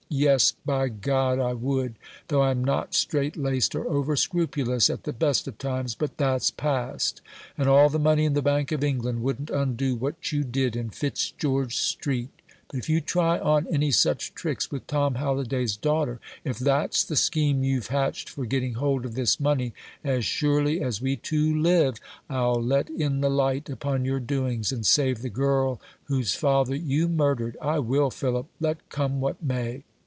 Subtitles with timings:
[0.13, 1.95] Yes, by God, I would!
[2.27, 5.95] though I'm not straitlaced or over scrupulous at the best of times.
[5.95, 7.21] But that's past,
[7.57, 10.89] and all the money in the Bank of England wouldn't undo what you did in
[10.89, 12.27] Fitzgeorge Street.
[12.67, 17.15] But if you try on any such tricks with Tom Halliday's daughter, if that's the
[17.15, 19.71] scheme you've hatched for getting hold of this money,
[20.03, 21.99] as surely as we two live,
[22.29, 27.07] I'll let in the light upon your doings, and save the girl whose father you
[27.07, 27.55] murdered.
[27.61, 29.85] I will, Philip, let come what may.